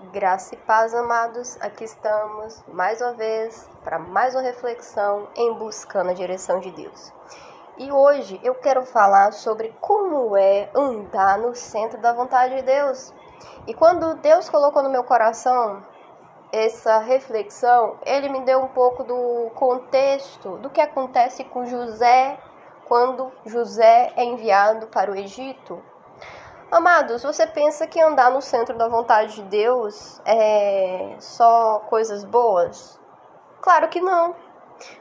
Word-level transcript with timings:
Graça 0.00 0.54
e 0.54 0.58
paz, 0.58 0.94
amados. 0.94 1.60
Aqui 1.60 1.82
estamos 1.82 2.62
mais 2.68 3.00
uma 3.00 3.14
vez 3.14 3.68
para 3.82 3.98
mais 3.98 4.32
uma 4.32 4.42
reflexão 4.42 5.26
em 5.34 5.52
buscando 5.54 6.10
a 6.10 6.14
direção 6.14 6.60
de 6.60 6.70
Deus. 6.70 7.12
E 7.76 7.90
hoje 7.90 8.40
eu 8.44 8.54
quero 8.54 8.86
falar 8.86 9.32
sobre 9.32 9.74
como 9.80 10.36
é 10.36 10.70
andar 10.72 11.38
no 11.38 11.52
centro 11.52 12.00
da 12.00 12.12
vontade 12.12 12.54
de 12.54 12.62
Deus. 12.62 13.12
E 13.66 13.74
quando 13.74 14.14
Deus 14.14 14.48
colocou 14.48 14.84
no 14.84 14.88
meu 14.88 15.02
coração 15.02 15.84
essa 16.52 16.98
reflexão, 16.98 17.98
ele 18.06 18.28
me 18.28 18.42
deu 18.42 18.60
um 18.60 18.68
pouco 18.68 19.02
do 19.02 19.50
contexto 19.56 20.58
do 20.58 20.70
que 20.70 20.80
acontece 20.80 21.42
com 21.42 21.66
José 21.66 22.38
quando 22.86 23.32
José 23.44 24.12
é 24.14 24.24
enviado 24.24 24.86
para 24.86 25.10
o 25.10 25.16
Egito 25.16 25.82
Amados, 26.70 27.22
você 27.22 27.46
pensa 27.46 27.86
que 27.86 27.98
andar 27.98 28.30
no 28.30 28.42
centro 28.42 28.76
da 28.76 28.88
vontade 28.88 29.36
de 29.36 29.42
Deus 29.44 30.20
é 30.26 31.16
só 31.18 31.78
coisas 31.88 32.24
boas? 32.24 33.00
Claro 33.62 33.88
que 33.88 34.02
não. 34.02 34.36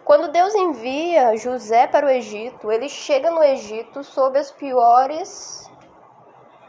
Quando 0.06 0.32
Deus 0.32 0.56
envia 0.56 1.36
José 1.36 1.86
para 1.86 2.06
o 2.06 2.10
Egito, 2.10 2.72
ele 2.72 2.88
chega 2.88 3.30
no 3.30 3.44
Egito 3.44 4.02
sob 4.02 4.40
as 4.40 4.50
piores 4.50 5.70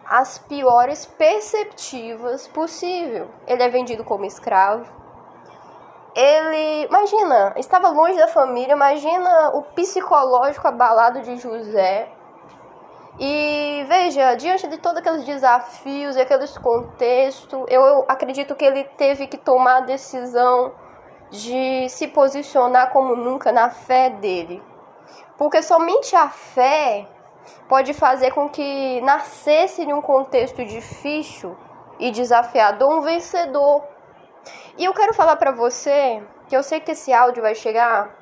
as 0.04 0.38
piores 0.38 1.06
perceptivas 1.06 2.48
possível. 2.48 3.28
Ele 3.46 3.62
é 3.62 3.68
vendido 3.68 4.02
como 4.02 4.24
escravo. 4.24 4.90
Ele, 6.12 6.86
imagina, 6.86 7.54
estava 7.56 7.90
longe 7.90 8.18
da 8.18 8.26
família, 8.26 8.72
imagina 8.72 9.50
o 9.50 9.62
psicológico 9.62 10.66
abalado 10.66 11.20
de 11.20 11.36
José 11.36 12.17
e 13.18 13.84
veja, 13.88 14.34
diante 14.36 14.68
de 14.68 14.78
todos 14.78 14.98
aqueles 14.98 15.24
desafios 15.24 16.14
e 16.14 16.20
aqueles 16.20 16.56
contextos, 16.56 17.64
eu 17.68 18.04
acredito 18.06 18.54
que 18.54 18.64
ele 18.64 18.84
teve 18.84 19.26
que 19.26 19.36
tomar 19.36 19.78
a 19.78 19.80
decisão 19.80 20.72
de 21.28 21.88
se 21.88 22.06
posicionar 22.08 22.90
como 22.92 23.16
nunca 23.16 23.50
na 23.50 23.70
fé 23.70 24.08
dele. 24.08 24.62
Porque 25.36 25.62
somente 25.62 26.14
a 26.14 26.28
fé 26.28 27.08
pode 27.68 27.92
fazer 27.92 28.32
com 28.32 28.48
que 28.48 29.00
nascesse 29.00 29.82
em 29.82 29.92
um 29.92 30.00
contexto 30.00 30.64
difícil 30.64 31.56
e 31.98 32.12
desafiador 32.12 32.98
um 32.98 33.00
vencedor. 33.00 33.82
E 34.76 34.84
eu 34.84 34.94
quero 34.94 35.12
falar 35.12 35.36
para 35.36 35.50
você 35.50 36.22
que 36.46 36.56
eu 36.56 36.62
sei 36.62 36.78
que 36.78 36.92
esse 36.92 37.12
áudio 37.12 37.42
vai 37.42 37.54
chegar 37.54 38.16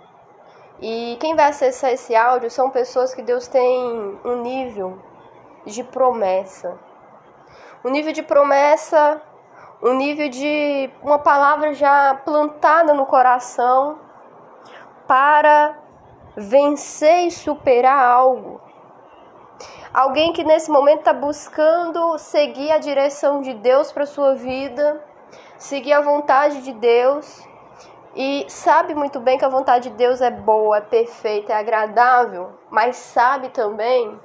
e 0.81 1.17
quem 1.21 1.35
vai 1.35 1.49
acessar 1.49 1.91
esse 1.91 2.15
áudio 2.15 2.51
são 2.51 2.71
pessoas 2.71 3.15
que 3.15 3.23
Deus 3.23 3.49
tem 3.49 4.19
um 4.25 4.43
nível 4.43 4.99
de 5.65 5.83
promessa. 5.83 6.79
Um 7.85 7.91
nível 7.91 8.13
de 8.13 8.23
promessa, 8.23 9.23
um 9.83 9.95
nível 9.95 10.29
de 10.29 10.91
uma 11.03 11.19
palavra 11.19 11.73
já 11.73 12.15
plantada 12.25 12.93
no 12.93 13.07
coração 13.07 13.99
para 15.07 15.79
vencer 16.37 17.27
e 17.27 17.31
superar 17.31 17.99
algo. 17.99 18.61
Alguém 19.95 20.33
que 20.33 20.45
nesse 20.45 20.71
momento 20.71 20.99
está 20.99 21.13
buscando 21.15 22.19
seguir 22.19 22.71
a 22.71 22.79
direção 22.79 23.41
de 23.41 23.55
Deus 23.55 23.91
para 23.91 24.05
sua 24.05 24.35
vida, 24.35 25.03
seguir 25.57 25.95
a 25.95 26.03
vontade 26.03 26.61
de 26.61 26.73
Deus 26.73 27.47
e 28.17 28.47
sabe 28.49 28.95
muito 28.95 29.21
bem 29.21 29.37
que 29.37 29.45
a 29.45 29.49
vontade 29.49 29.91
de 29.91 29.97
Deus 29.97 30.23
é 30.23 30.31
boa, 30.31 30.79
é 30.79 30.81
perfeita, 30.81 31.53
é 31.53 31.57
agradável, 31.57 32.59
mas 32.71 32.97
sabe 32.97 33.51
também 33.51 34.19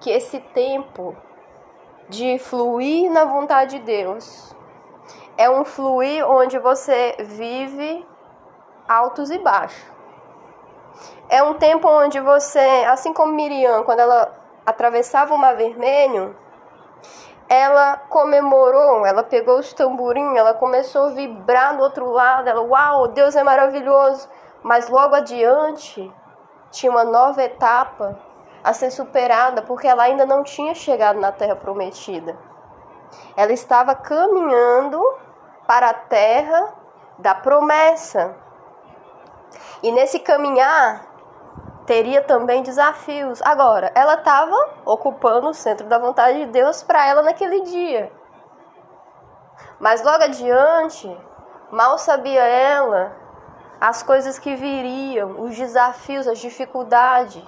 que 0.00 0.10
esse 0.10 0.40
tempo 0.40 1.14
de 2.08 2.38
fluir 2.38 3.12
na 3.12 3.26
vontade 3.26 3.78
de 3.78 3.84
Deus 3.84 4.56
é 5.36 5.50
um 5.50 5.66
fluir 5.66 6.26
onde 6.26 6.58
você 6.58 7.14
vive 7.20 8.06
altos 8.88 9.30
e 9.30 9.36
baixos. 9.36 9.84
É 11.28 11.42
um 11.42 11.54
tempo 11.54 11.86
onde 11.88 12.18
você, 12.20 12.86
assim 12.88 13.12
como 13.12 13.34
Miriam, 13.34 13.82
quando 13.84 14.00
ela 14.00 14.34
atravessava 14.64 15.34
o 15.34 15.38
Mar 15.38 15.56
Vermelho, 15.56 16.34
ela 17.52 17.96
comemorou, 18.08 19.04
ela 19.04 19.24
pegou 19.24 19.58
os 19.58 19.72
tamborim, 19.72 20.36
ela 20.36 20.54
começou 20.54 21.06
a 21.06 21.10
vibrar 21.10 21.76
do 21.76 21.82
outro 21.82 22.08
lado, 22.08 22.48
ela, 22.48 22.62
uau, 22.62 23.08
Deus 23.08 23.34
é 23.34 23.42
maravilhoso. 23.42 24.28
Mas 24.62 24.88
logo 24.88 25.16
adiante 25.16 26.14
tinha 26.70 26.92
uma 26.92 27.02
nova 27.02 27.42
etapa 27.42 28.16
a 28.62 28.72
ser 28.72 28.92
superada, 28.92 29.62
porque 29.62 29.88
ela 29.88 30.04
ainda 30.04 30.24
não 30.24 30.44
tinha 30.44 30.76
chegado 30.76 31.18
na 31.18 31.32
terra 31.32 31.56
prometida. 31.56 32.38
Ela 33.36 33.52
estava 33.52 33.96
caminhando 33.96 35.02
para 35.66 35.90
a 35.90 35.94
terra 35.94 36.72
da 37.18 37.34
promessa. 37.34 38.36
E 39.82 39.90
nesse 39.90 40.20
caminhar, 40.20 41.04
teria 41.90 42.22
também 42.22 42.62
desafios. 42.62 43.42
Agora, 43.42 43.90
ela 43.96 44.14
estava 44.14 44.56
ocupando 44.84 45.48
o 45.48 45.52
centro 45.52 45.88
da 45.88 45.98
vontade 45.98 46.38
de 46.38 46.46
Deus 46.46 46.84
para 46.84 47.04
ela 47.04 47.20
naquele 47.20 47.62
dia. 47.62 48.12
Mas 49.80 50.00
logo 50.00 50.22
adiante, 50.22 51.10
mal 51.68 51.98
sabia 51.98 52.44
ela 52.44 53.10
as 53.80 54.04
coisas 54.04 54.38
que 54.38 54.54
viriam, 54.54 55.40
os 55.40 55.56
desafios, 55.56 56.28
as 56.28 56.38
dificuldades. 56.38 57.42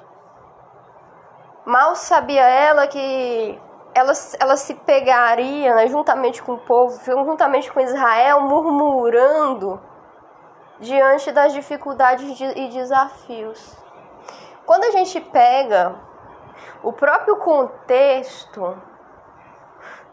Mal 1.65 1.95
sabia 1.95 2.43
ela 2.43 2.89
que 2.89 3.61
ela, 3.95 4.13
ela 4.41 4.57
se 4.57 4.75
pegaria 4.75 5.73
né, 5.77 5.87
juntamente 5.87 6.43
com 6.43 6.55
o 6.55 6.59
povo, 6.59 7.01
juntamente 7.05 7.71
com 7.71 7.79
Israel, 7.79 8.41
murmurando 8.41 9.81
diante 10.81 11.31
das 11.31 11.53
dificuldades 11.53 12.41
e 12.41 12.69
desafios. 12.71 13.82
Quando 14.67 14.85
a 14.85 14.91
gente 14.91 15.21
pega 15.21 15.95
o 16.83 16.93
próprio 16.93 17.37
contexto 17.37 18.81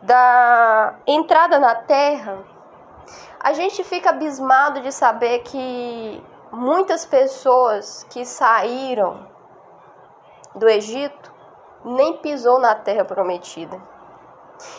da 0.02 0.96
entrada 1.06 1.60
na 1.60 1.76
Terra, 1.76 2.40
a 3.40 3.54
gente 3.54 3.84
fica 3.84 4.10
abismado 4.10 4.82
de 4.82 4.92
saber 4.92 5.40
que 5.40 6.24
muitas 6.52 7.06
pessoas 7.06 8.04
que 8.10 8.26
saíram 8.26 9.28
do 10.56 10.68
Egito 10.68 11.34
nem 11.86 12.18
pisou 12.18 12.60
na 12.60 12.76
terra 12.76 13.06
prometida. 13.06 13.82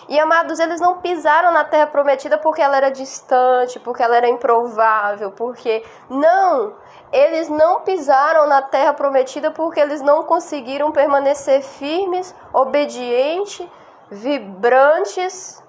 E 0.09 0.19
amados, 0.19 0.59
eles 0.59 0.81
não 0.81 0.99
pisaram 0.99 1.53
na 1.53 1.65
terra 1.65 1.87
prometida 1.87 2.37
porque 2.39 2.61
ela 2.61 2.77
era 2.77 2.91
distante, 2.91 3.81
porque 3.81 4.03
ela 4.03 4.17
era 4.17 4.29
improvável, 4.29 5.33
porque 5.33 5.85
não, 6.09 6.75
eles 7.13 7.49
não 7.49 7.81
pisaram 7.81 8.47
na 8.47 8.63
terra 8.63 8.93
prometida 8.93 9.51
porque 9.51 9.81
eles 9.81 10.01
não 10.01 10.25
conseguiram 10.25 10.93
permanecer 10.93 11.63
firmes, 11.63 12.35
obedientes, 12.53 13.67
vibrantes 14.11 15.63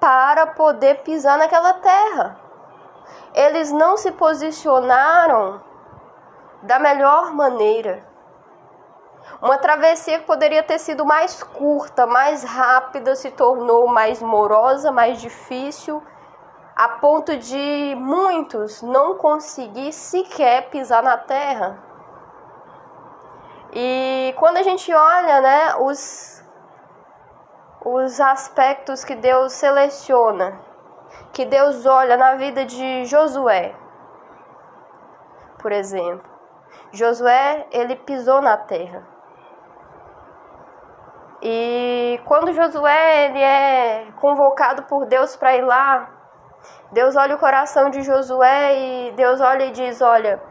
para 0.00 0.46
poder 0.46 1.02
pisar 1.02 1.38
naquela 1.38 1.74
terra. 1.74 2.40
Eles 3.34 3.70
não 3.70 3.96
se 3.96 4.10
posicionaram 4.12 5.62
da 6.62 6.78
melhor 6.78 7.32
maneira. 7.32 8.09
Uma 9.40 9.58
travessia 9.58 10.18
que 10.18 10.26
poderia 10.26 10.62
ter 10.62 10.78
sido 10.78 11.04
mais 11.04 11.42
curta, 11.42 12.06
mais 12.06 12.44
rápida, 12.44 13.16
se 13.16 13.30
tornou 13.30 13.86
mais 13.86 14.20
morosa, 14.20 14.92
mais 14.92 15.20
difícil, 15.20 16.02
a 16.76 16.88
ponto 16.88 17.36
de 17.36 17.94
muitos 17.98 18.82
não 18.82 19.16
conseguir 19.16 19.92
sequer 19.92 20.68
pisar 20.70 21.02
na 21.02 21.16
terra. 21.16 21.78
E 23.72 24.34
quando 24.38 24.56
a 24.56 24.62
gente 24.62 24.92
olha, 24.92 25.40
né, 25.40 25.74
os 25.78 26.40
os 27.82 28.20
aspectos 28.20 29.04
que 29.04 29.14
Deus 29.14 29.54
seleciona, 29.54 30.60
que 31.32 31.46
Deus 31.46 31.86
olha 31.86 32.16
na 32.16 32.34
vida 32.34 32.64
de 32.64 33.06
Josué, 33.06 33.74
por 35.58 35.72
exemplo. 35.72 36.28
Josué, 36.92 37.66
ele 37.70 37.96
pisou 37.96 38.42
na 38.42 38.56
terra. 38.56 39.06
E 41.42 42.20
quando 42.26 42.52
Josué 42.52 43.26
ele 43.26 43.40
é 43.40 44.08
convocado 44.20 44.82
por 44.82 45.06
Deus 45.06 45.36
para 45.36 45.56
ir 45.56 45.62
lá, 45.62 46.10
Deus 46.92 47.16
olha 47.16 47.34
o 47.34 47.38
coração 47.38 47.88
de 47.88 48.02
Josué 48.02 48.76
e 48.76 49.12
Deus 49.12 49.40
olha 49.40 49.64
e 49.64 49.70
diz: 49.70 50.02
Olha, 50.02 50.42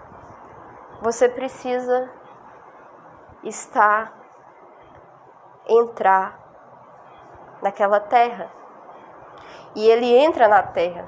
você 1.02 1.30
precisa 1.30 2.10
estar, 3.44 4.14
entrar 5.68 6.40
naquela 7.62 8.00
terra. 8.00 8.52
E 9.76 9.88
ele 9.88 10.16
entra 10.18 10.48
na 10.48 10.64
terra. 10.64 11.06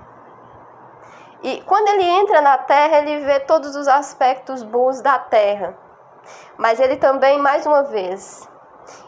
E 1.41 1.61
quando 1.63 1.87
ele 1.87 2.03
entra 2.03 2.39
na 2.39 2.57
terra, 2.59 2.99
ele 2.99 3.25
vê 3.25 3.39
todos 3.39 3.75
os 3.75 3.87
aspectos 3.87 4.61
bons 4.61 5.01
da 5.01 5.17
terra. 5.17 5.75
Mas 6.55 6.79
ele 6.79 6.97
também, 6.97 7.39
mais 7.39 7.65
uma 7.65 7.83
vez, 7.83 8.47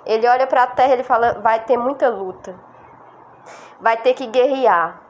ele 0.05 0.27
olha 0.27 0.47
para 0.47 0.63
a 0.63 0.67
terra 0.67 0.95
e 0.95 1.03
fala: 1.03 1.39
vai 1.41 1.63
ter 1.63 1.77
muita 1.77 2.09
luta. 2.09 2.55
vai 3.79 3.97
ter 3.97 4.13
que 4.13 4.27
guerrear. 4.27 5.01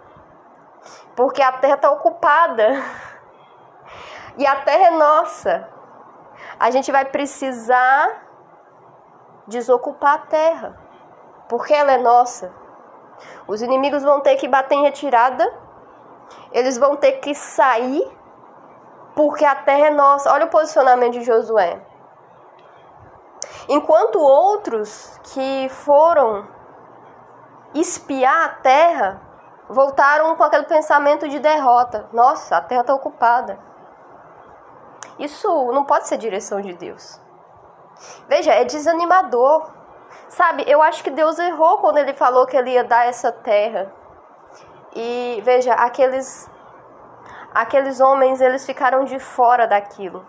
Porque 1.15 1.42
a 1.42 1.51
terra 1.51 1.75
está 1.75 1.92
ocupada. 1.92 2.68
E 4.36 4.48
a 4.48 4.56
terra 4.62 4.88
é 4.88 4.89
nossa. 4.89 5.69
A 6.60 6.71
gente 6.71 6.92
vai 6.92 7.06
precisar 7.06 8.24
desocupar 9.45 10.15
a 10.15 10.18
terra. 10.25 10.75
Porque 11.48 11.71
ela 11.71 11.92
é 11.92 11.98
nossa. 12.00 12.51
Os 13.48 13.62
inimigos 13.62 14.01
vão 14.01 14.21
ter 14.21 14.36
que 14.38 14.48
bater 14.48 14.74
em 14.74 14.81
retirada. 14.81 15.48
Eles 16.51 16.80
vão 16.80 16.95
ter 16.95 17.19
que 17.19 17.36
sair. 17.36 18.04
Porque 19.15 19.45
a 19.45 19.54
terra 19.54 19.86
é 19.86 19.92
nossa. 19.92 20.33
Olha 20.33 20.45
o 20.45 20.50
posicionamento 20.50 21.13
de 21.13 21.24
Josué. 21.24 21.80
Enquanto 23.69 24.19
outros 24.19 25.19
que 25.24 25.69
foram 25.69 26.48
espiar 27.74 28.45
a 28.45 28.50
terra 28.50 29.21
voltaram 29.69 30.36
com 30.36 30.44
aquele 30.44 30.65
pensamento 30.65 31.27
de 31.27 31.39
derrota. 31.39 32.07
Nossa, 32.12 32.57
a 32.57 32.62
terra 32.62 32.81
está 32.81 32.94
ocupada. 32.94 33.60
Isso 35.18 35.48
não 35.71 35.86
pode 35.86 36.07
ser 36.07 36.18
direção 36.18 36.62
de 36.62 36.74
Deus. 36.74 37.19
Veja, 38.27 38.51
é 38.51 38.63
desanimador. 38.65 39.71
Sabe, 40.27 40.63
eu 40.68 40.81
acho 40.81 41.04
que 41.04 41.10
Deus 41.10 41.38
errou 41.39 41.77
quando 41.80 41.98
ele 41.98 42.13
falou 42.13 42.45
que 42.45 42.57
ele 42.57 42.71
ia 42.71 42.83
dar 42.83 43.07
essa 43.07 43.31
terra. 43.31 43.92
E 44.95 45.42
veja, 45.44 45.74
aqueles 45.74 46.50
aqueles 47.54 48.00
homens, 48.00 48.42
eles 48.42 48.65
ficaram 48.65 49.04
de 49.04 49.19
fora 49.19 49.68
daquilo. 49.68 50.25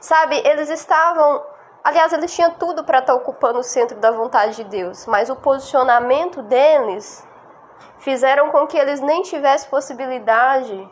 Sabe, 0.00 0.36
eles 0.38 0.70
estavam 0.70 1.44
Aliás, 1.84 2.14
eles 2.14 2.34
tinham 2.34 2.50
tudo 2.52 2.82
para 2.82 3.00
estar 3.00 3.12
tá 3.12 3.18
ocupando 3.18 3.58
o 3.58 3.62
centro 3.62 3.98
da 3.98 4.10
vontade 4.10 4.56
de 4.56 4.64
Deus, 4.64 5.04
mas 5.04 5.28
o 5.28 5.36
posicionamento 5.36 6.42
deles 6.42 7.28
fizeram 7.98 8.50
com 8.50 8.66
que 8.66 8.78
eles 8.78 9.02
nem 9.02 9.20
tivessem 9.20 9.68
possibilidade 9.68 10.90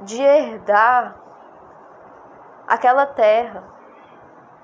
de 0.00 0.22
herdar 0.22 1.16
aquela 2.66 3.04
terra. 3.04 3.62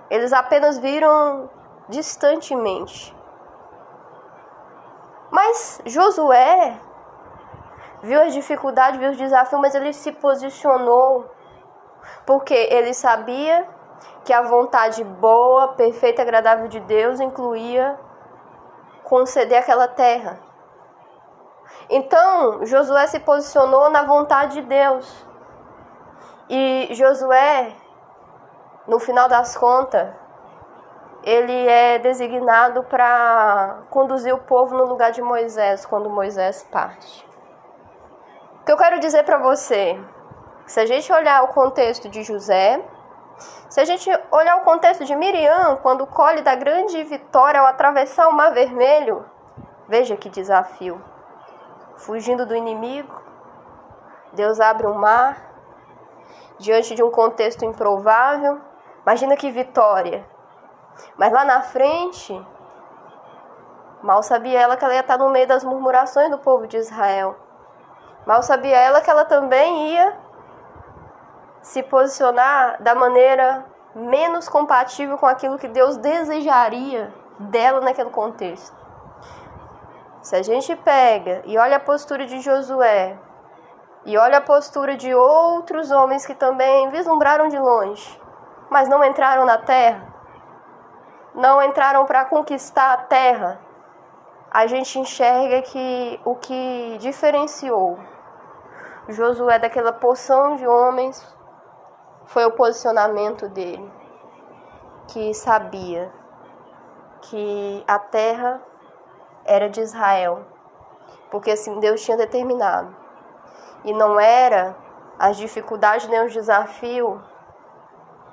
Eles 0.08 0.32
apenas 0.32 0.78
viram 0.78 1.50
distantemente. 1.86 3.14
Mas 5.30 5.82
Josué 5.84 6.80
viu 8.02 8.22
as 8.22 8.32
dificuldades, 8.32 8.98
viu 8.98 9.10
os 9.10 9.18
desafios, 9.18 9.60
mas 9.60 9.74
ele 9.74 9.92
se 9.92 10.12
posicionou 10.12 11.30
porque 12.24 12.54
ele 12.54 12.94
sabia 12.94 13.75
que 14.24 14.32
a 14.32 14.42
vontade 14.42 15.04
boa, 15.04 15.68
perfeita 15.74 16.22
agradável 16.22 16.68
de 16.68 16.80
Deus 16.80 17.20
incluía 17.20 17.98
conceder 19.04 19.58
aquela 19.58 19.86
terra. 19.86 20.38
Então, 21.88 22.66
Josué 22.66 23.06
se 23.06 23.20
posicionou 23.20 23.88
na 23.90 24.02
vontade 24.02 24.54
de 24.54 24.62
Deus. 24.62 25.26
E 26.48 26.88
Josué, 26.92 27.72
no 28.86 28.98
final 28.98 29.28
das 29.28 29.56
contas, 29.56 30.08
ele 31.22 31.68
é 31.68 31.98
designado 31.98 32.82
para 32.84 33.82
conduzir 33.90 34.34
o 34.34 34.38
povo 34.38 34.76
no 34.76 34.84
lugar 34.84 35.12
de 35.12 35.22
Moisés, 35.22 35.84
quando 35.86 36.10
Moisés 36.10 36.64
parte. 36.70 37.26
O 38.60 38.64
que 38.64 38.72
eu 38.72 38.76
quero 38.76 38.98
dizer 38.98 39.24
para 39.24 39.38
você, 39.38 40.00
se 40.66 40.80
a 40.80 40.86
gente 40.86 41.12
olhar 41.12 41.44
o 41.44 41.48
contexto 41.48 42.08
de 42.08 42.22
José, 42.24 42.80
se 43.68 43.80
a 43.80 43.84
gente 43.84 44.08
olhar 44.30 44.56
o 44.56 44.64
contexto 44.64 45.04
de 45.04 45.14
Miriam, 45.14 45.76
quando 45.82 46.06
colhe 46.06 46.42
da 46.42 46.54
grande 46.54 47.02
vitória 47.04 47.60
ao 47.60 47.66
atravessar 47.66 48.28
o 48.28 48.32
Mar 48.32 48.52
Vermelho, 48.52 49.24
veja 49.88 50.16
que 50.16 50.30
desafio. 50.30 51.02
Fugindo 51.96 52.46
do 52.46 52.54
inimigo, 52.54 53.22
Deus 54.32 54.60
abre 54.60 54.86
um 54.86 54.94
mar 54.94 55.50
diante 56.58 56.94
de 56.94 57.02
um 57.02 57.10
contexto 57.10 57.64
improvável. 57.64 58.60
Imagina 59.02 59.36
que 59.36 59.50
vitória. 59.50 60.24
Mas 61.16 61.32
lá 61.32 61.44
na 61.44 61.62
frente, 61.62 62.46
mal 64.02 64.22
sabia 64.22 64.60
ela 64.60 64.76
que 64.76 64.84
ela 64.84 64.94
ia 64.94 65.00
estar 65.00 65.18
no 65.18 65.30
meio 65.30 65.46
das 65.46 65.64
murmurações 65.64 66.30
do 66.30 66.38
povo 66.38 66.66
de 66.66 66.76
Israel. 66.76 67.36
Mal 68.26 68.42
sabia 68.42 68.76
ela 68.76 69.00
que 69.00 69.10
ela 69.10 69.24
também 69.24 69.92
ia 69.92 70.16
se 71.66 71.82
posicionar 71.82 72.80
da 72.80 72.94
maneira 72.94 73.66
menos 73.92 74.48
compatível 74.48 75.18
com 75.18 75.26
aquilo 75.26 75.58
que 75.58 75.66
Deus 75.66 75.96
desejaria 75.96 77.12
dela 77.40 77.80
naquele 77.80 78.10
contexto. 78.10 78.76
Se 80.22 80.36
a 80.36 80.42
gente 80.44 80.76
pega 80.76 81.42
e 81.44 81.58
olha 81.58 81.78
a 81.78 81.80
postura 81.80 82.24
de 82.24 82.38
Josué 82.40 83.18
e 84.04 84.16
olha 84.16 84.38
a 84.38 84.40
postura 84.40 84.96
de 84.96 85.12
outros 85.12 85.90
homens 85.90 86.24
que 86.24 86.36
também 86.36 86.88
vislumbraram 86.90 87.48
de 87.48 87.58
longe, 87.58 88.22
mas 88.70 88.88
não 88.88 89.02
entraram 89.02 89.44
na 89.44 89.58
terra, 89.58 90.06
não 91.34 91.60
entraram 91.60 92.06
para 92.06 92.26
conquistar 92.26 92.92
a 92.92 92.98
terra, 92.98 93.60
a 94.52 94.68
gente 94.68 95.00
enxerga 95.00 95.62
que 95.62 96.20
o 96.24 96.36
que 96.36 96.96
diferenciou 97.00 97.98
Josué 99.08 99.58
daquela 99.58 99.92
porção 99.92 100.54
de 100.54 100.66
homens 100.66 101.35
foi 102.26 102.44
o 102.44 102.50
posicionamento 102.52 103.48
dele, 103.48 103.90
que 105.08 105.32
sabia 105.34 106.12
que 107.22 107.84
a 107.86 107.98
terra 107.98 108.60
era 109.44 109.68
de 109.68 109.80
Israel, 109.80 110.44
porque 111.30 111.50
assim 111.50 111.78
Deus 111.80 112.02
tinha 112.02 112.16
determinado. 112.16 112.94
E 113.84 113.92
não 113.92 114.18
era 114.18 114.76
as 115.18 115.36
dificuldades 115.36 116.08
nem 116.08 116.24
os 116.24 116.34
desafios, 116.34 117.20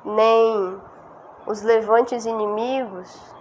nem 0.04 0.82
os 1.46 1.62
levantes 1.62 2.26
inimigos, 2.26 3.34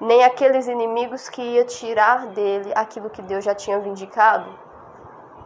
nem 0.00 0.24
aqueles 0.24 0.66
inimigos 0.66 1.28
que 1.28 1.40
ia 1.40 1.64
tirar 1.64 2.26
dele 2.26 2.72
aquilo 2.74 3.10
que 3.10 3.22
Deus 3.22 3.44
já 3.44 3.54
tinha 3.54 3.78
vindicado, 3.78 4.50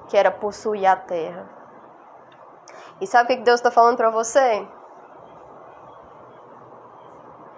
que 0.08 0.16
era 0.16 0.30
possuir 0.30 0.86
a 0.86 0.96
terra. 0.96 1.55
E 2.98 3.06
sabe 3.06 3.34
o 3.34 3.36
que 3.36 3.42
Deus 3.42 3.60
está 3.60 3.70
falando 3.70 3.96
para 3.98 4.08
você? 4.08 4.66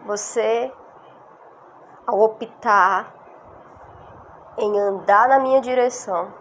Você, 0.05 0.73
ao 2.05 2.19
optar 2.19 3.15
em 4.57 4.81
andar 4.81 5.29
na 5.29 5.39
minha 5.39 5.61
direção, 5.61 6.33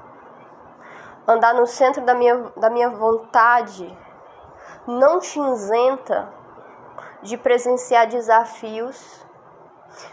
andar 1.28 1.54
no 1.54 1.68
centro 1.68 2.04
da 2.04 2.16
minha, 2.16 2.52
da 2.58 2.72
minha 2.72 2.90
vontade, 2.90 3.96
não 4.88 5.20
te 5.20 5.40
isenta 5.40 6.34
de 7.22 7.38
presenciar 7.38 8.08
desafios, 8.08 9.24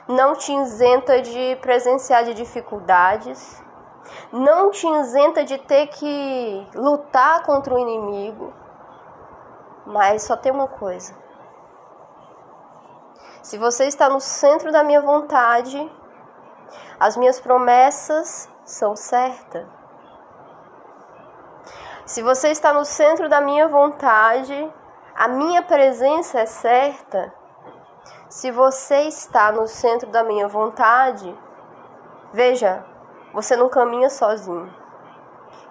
não 0.06 0.34
te 0.34 0.52
isenta 0.52 1.22
de 1.22 1.56
presenciar 1.62 2.24
de 2.24 2.34
dificuldades, 2.34 3.64
não 4.30 4.70
te 4.70 4.86
isenta 4.86 5.42
de 5.42 5.56
ter 5.56 5.86
que 5.86 6.68
lutar 6.74 7.44
contra 7.44 7.74
o 7.74 7.78
inimigo 7.78 8.63
mas 9.86 10.22
só 10.22 10.36
tem 10.36 10.52
uma 10.52 10.68
coisa. 10.68 11.14
Se 13.42 13.58
você 13.58 13.86
está 13.86 14.08
no 14.08 14.20
centro 14.20 14.72
da 14.72 14.82
minha 14.82 15.02
vontade, 15.02 15.90
as 16.98 17.16
minhas 17.16 17.40
promessas 17.40 18.48
são 18.64 18.96
certas. 18.96 19.66
Se 22.06 22.22
você 22.22 22.48
está 22.48 22.72
no 22.72 22.84
centro 22.84 23.28
da 23.28 23.40
minha 23.40 23.68
vontade, 23.68 24.72
a 25.14 25.28
minha 25.28 25.62
presença 25.62 26.40
é 26.40 26.46
certa. 26.46 27.32
Se 28.28 28.50
você 28.50 29.02
está 29.02 29.52
no 29.52 29.66
centro 29.66 30.10
da 30.10 30.24
minha 30.24 30.48
vontade, 30.48 31.38
veja, 32.32 32.84
você 33.32 33.56
não 33.56 33.68
caminha 33.68 34.10
sozinho. 34.10 34.72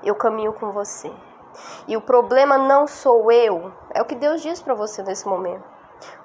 Eu 0.03 0.15
caminho 0.15 0.53
com 0.53 0.71
você. 0.71 1.11
E 1.87 1.95
o 1.95 2.01
problema 2.01 2.57
não 2.57 2.87
sou 2.87 3.31
eu, 3.31 3.73
é 3.93 4.01
o 4.01 4.05
que 4.05 4.15
Deus 4.15 4.41
diz 4.41 4.61
para 4.61 4.73
você 4.73 5.03
nesse 5.03 5.27
momento. 5.27 5.63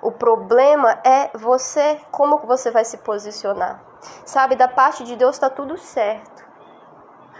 O 0.02 0.10
problema 0.10 0.98
é 1.04 1.30
você, 1.36 2.00
como 2.10 2.38
você 2.38 2.70
vai 2.70 2.84
se 2.84 2.98
posicionar. 2.98 3.82
Sabe, 4.24 4.56
da 4.56 4.68
parte 4.68 5.04
de 5.04 5.16
Deus 5.16 5.36
está 5.36 5.50
tudo 5.50 5.76
certo. 5.76 6.46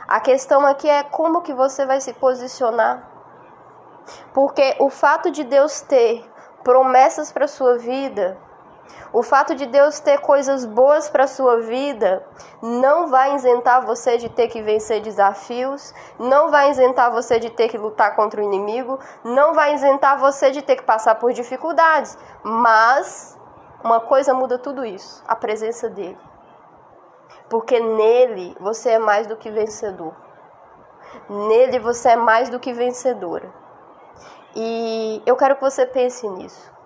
A 0.06 0.20
questão 0.20 0.64
aqui 0.66 0.88
é 0.88 1.02
como 1.02 1.42
que 1.42 1.52
você 1.52 1.84
vai 1.84 2.00
se 2.00 2.12
posicionar. 2.14 3.08
Porque 4.32 4.76
o 4.78 4.88
fato 4.88 5.30
de 5.30 5.44
Deus 5.44 5.80
ter 5.82 6.24
promessas 6.64 7.30
para 7.30 7.46
sua 7.46 7.76
vida 7.76 8.38
o 9.12 9.22
fato 9.22 9.54
de 9.54 9.66
Deus 9.66 10.00
ter 10.00 10.18
coisas 10.18 10.64
boas 10.64 11.08
para 11.08 11.26
sua 11.26 11.60
vida 11.60 12.24
não 12.62 13.08
vai 13.08 13.34
isentar 13.34 13.84
você 13.84 14.18
de 14.18 14.28
ter 14.28 14.48
que 14.48 14.62
vencer 14.62 15.00
desafios, 15.00 15.94
não 16.18 16.50
vai 16.50 16.70
isentar 16.70 17.10
você 17.10 17.38
de 17.38 17.50
ter 17.50 17.68
que 17.68 17.78
lutar 17.78 18.14
contra 18.14 18.40
o 18.40 18.44
inimigo, 18.44 18.98
não 19.24 19.54
vai 19.54 19.74
isentar 19.74 20.18
você 20.18 20.50
de 20.50 20.62
ter 20.62 20.76
que 20.76 20.82
passar 20.82 21.14
por 21.14 21.32
dificuldades, 21.32 22.18
mas 22.42 23.38
uma 23.82 24.00
coisa 24.00 24.34
muda 24.34 24.58
tudo 24.58 24.84
isso: 24.84 25.22
a 25.26 25.36
presença 25.36 25.88
dele. 25.88 26.18
Porque 27.48 27.80
nele 27.80 28.56
você 28.60 28.90
é 28.90 28.98
mais 28.98 29.26
do 29.26 29.36
que 29.36 29.50
vencedor. 29.50 30.14
Nele 31.28 31.78
você 31.78 32.10
é 32.10 32.16
mais 32.16 32.50
do 32.50 32.60
que 32.60 32.72
vencedora. 32.72 33.50
E 34.54 35.22
eu 35.24 35.36
quero 35.36 35.54
que 35.56 35.62
você 35.62 35.86
pense 35.86 36.28
nisso. 36.28 36.77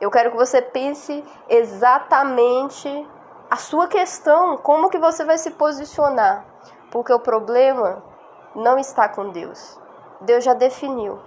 Eu 0.00 0.10
quero 0.10 0.30
que 0.30 0.36
você 0.36 0.62
pense 0.62 1.24
exatamente 1.48 3.08
a 3.50 3.56
sua 3.56 3.86
questão, 3.86 4.56
como 4.56 4.88
que 4.88 4.98
você 4.98 5.24
vai 5.24 5.36
se 5.36 5.50
posicionar, 5.50 6.44
porque 6.90 7.12
o 7.12 7.20
problema 7.20 8.02
não 8.54 8.78
está 8.78 9.08
com 9.08 9.30
Deus. 9.30 9.78
Deus 10.20 10.44
já 10.44 10.54
definiu. 10.54 11.18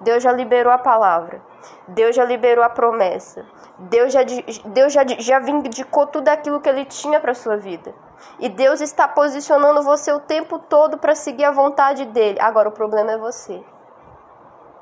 Deus 0.00 0.22
já 0.22 0.30
liberou 0.30 0.72
a 0.72 0.78
palavra. 0.78 1.42
Deus 1.88 2.14
já 2.14 2.24
liberou 2.24 2.64
a 2.64 2.68
promessa. 2.68 3.44
Deus 3.78 4.12
já, 4.12 4.20
Deus 4.66 4.92
já, 4.92 5.04
já 5.18 5.38
vindicou 5.38 6.06
tudo 6.06 6.28
aquilo 6.28 6.60
que 6.60 6.68
ele 6.68 6.84
tinha 6.84 7.20
para 7.20 7.34
sua 7.34 7.56
vida. 7.56 7.94
E 8.38 8.48
Deus 8.48 8.80
está 8.80 9.08
posicionando 9.08 9.82
você 9.82 10.12
o 10.12 10.20
tempo 10.20 10.58
todo 10.58 10.98
para 10.98 11.14
seguir 11.14 11.44
a 11.44 11.50
vontade 11.50 12.04
dele. 12.04 12.38
Agora 12.40 12.68
o 12.68 12.72
problema 12.72 13.12
é 13.12 13.18
você. 13.18 13.64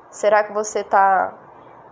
Será 0.09 0.43
que 0.43 0.53
você 0.53 0.79
está 0.79 1.33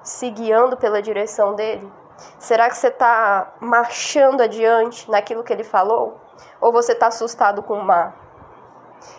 se 0.06 0.30
guiando 0.30 0.78
pela 0.78 1.02
direção 1.02 1.56
dele? 1.56 1.92
Será 2.40 2.70
que 2.70 2.78
você 2.78 2.88
está 2.88 3.54
marchando 3.60 4.42
adiante 4.42 5.10
naquilo 5.12 5.44
que 5.44 5.52
ele 5.52 5.64
falou? 5.64 6.22
Ou 6.62 6.72
você 6.72 6.94
está 6.94 7.08
assustado 7.08 7.62
com 7.62 7.74
o 7.74 7.84
mar? 7.84 8.16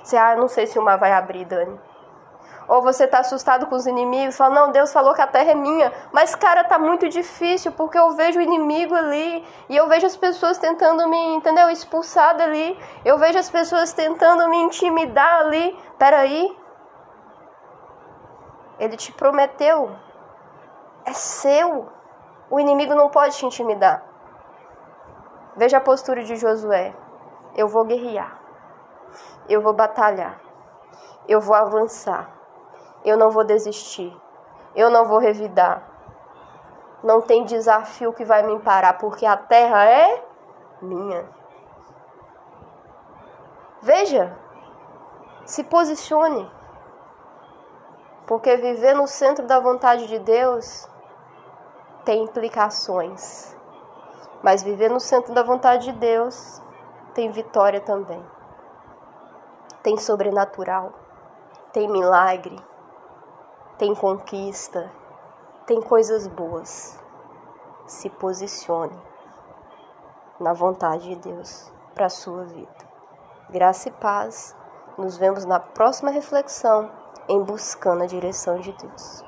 Você, 0.03 0.17
ah, 0.17 0.35
não 0.37 0.49
sei 0.49 0.67
se 0.67 0.79
o 0.79 0.83
mar 0.83 0.97
vai 0.97 1.13
abrir, 1.13 1.45
Dani. 1.45 1.79
Ou 2.69 2.83
você 2.83 3.05
está 3.05 3.21
assustado 3.21 3.67
com 3.67 3.77
os 3.77 3.87
inimigos, 3.87 4.37
fala, 4.37 4.55
não, 4.55 4.73
Deus 4.73 4.93
falou 4.93 5.15
que 5.15 5.21
a 5.21 5.27
terra 5.27 5.53
é 5.53 5.55
minha. 5.55 5.93
Mas, 6.13 6.35
cara, 6.35 6.65
tá 6.65 6.79
muito 6.79 7.09
difícil, 7.09 7.71
porque 7.73 7.99
eu 7.99 8.13
vejo 8.13 8.39
o 8.39 8.43
inimigo 8.43 8.95
ali, 8.95 9.45
e 9.69 9.77
eu 9.77 9.87
vejo 9.89 10.07
as 10.07 10.17
pessoas 10.17 10.59
tentando 10.59 11.09
me, 11.09 11.35
entendeu, 11.35 11.69
expulsar 11.71 12.37
dali. 12.37 12.79
Eu 13.05 13.19
vejo 13.19 13.39
as 13.39 13.51
pessoas 13.51 13.93
tentando 13.93 14.49
me 14.49 14.57
intimidar 14.57 15.43
ali. 15.43 15.79
Peraí. 15.99 16.57
Ele 18.79 18.97
te 18.97 19.13
prometeu. 19.13 20.06
É 21.07 21.13
seu. 21.13 21.89
O 22.51 22.61
inimigo 22.61 22.95
não 22.95 23.09
pode 23.09 23.37
te 23.37 23.47
intimidar. 23.47 24.05
Veja 25.57 25.79
a 25.79 25.81
postura 25.81 26.23
de 26.23 26.37
Josué. 26.37 26.95
Eu 27.57 27.69
vou 27.69 27.85
guerrear. 27.85 28.39
Eu 29.49 29.63
vou 29.63 29.73
batalhar. 29.73 30.39
Eu 31.27 31.41
vou 31.41 31.55
avançar 31.57 32.37
eu 33.07 33.17
não 33.17 33.31
vou 33.31 33.45
desistir. 33.45 34.13
Eu 34.75 34.91
não 34.91 35.05
vou 35.05 35.21
revidar. 35.21 35.89
Não 37.05 37.21
tem 37.21 37.45
desafio 37.45 38.13
que 38.13 38.25
vai 38.25 38.43
me 38.43 38.59
parar, 38.59 38.95
porque 38.95 39.25
a 39.25 39.37
terra 39.37 39.85
é 39.89 40.25
minha. 40.83 41.25
Veja, 43.81 44.37
se 45.45 45.63
posicione. 45.63 46.51
Porque 48.27 48.57
viver 48.57 48.95
no 48.95 49.07
centro 49.07 49.47
da 49.47 49.61
vontade 49.61 50.09
de 50.09 50.19
Deus 50.19 50.91
tem 52.07 52.23
implicações. 52.23 53.55
Mas 54.43 54.63
viver 54.63 54.91
no 54.91 55.01
centro 55.01 55.35
da 55.35 55.43
vontade 55.43 55.93
de 55.93 55.99
Deus 55.99 56.63
tem 57.13 57.31
vitória 57.31 57.83
também. 57.83 58.25
Tem 59.83 59.99
sobrenatural, 59.99 60.95
tem 61.71 61.87
milagre 61.87 62.57
tem 63.79 63.95
conquista, 63.95 64.91
tem 65.67 65.83
coisas 65.83 66.27
boas. 66.27 66.99
Se 67.87 68.09
posicione 68.09 68.99
na 70.41 70.55
vontade 70.55 71.11
de 71.11 71.17
Deus 71.17 71.71
para 71.95 72.07
a 72.07 72.11
sua 72.11 72.45
vida. 72.45 72.75
Graça 73.51 73.89
e 73.89 73.93
paz. 73.93 74.57
Nos 74.97 75.19
vemos 75.19 75.45
na 75.45 75.61
próxima 75.61 76.11
reflexão 76.11 76.91
em 77.29 77.43
buscando 77.43 78.03
a 78.03 78.07
direção 78.07 78.59
de 78.59 78.73
Deus. 78.73 79.23